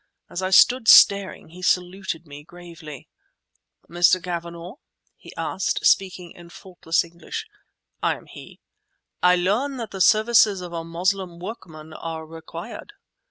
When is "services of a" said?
10.01-10.83